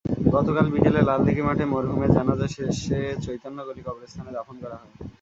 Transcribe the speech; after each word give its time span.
গতকাল 0.31 0.65
বিকেলে 0.73 0.99
লালদীঘি 1.01 1.43
মাঠে 1.47 1.65
মরহুমের 1.65 2.11
জানাজা 2.15 2.47
শেষে 2.55 2.99
চৈতন্যগলি 3.23 3.81
কবরস্থানে 3.83 4.31
দাফন 4.35 4.55
করা 4.63 4.77
হয়। 4.77 4.91